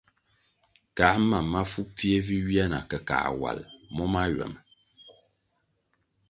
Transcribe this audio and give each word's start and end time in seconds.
Kā 1.01 1.09
mam 1.27 1.45
mafu 1.55 1.81
pfie 1.89 2.15
vi 2.27 2.37
ywia 2.45 2.65
na 2.71 2.79
ke 2.89 2.97
kā 3.09 3.19
wal 3.41 3.59
mo 3.95 4.05
mahywama. 4.13 4.59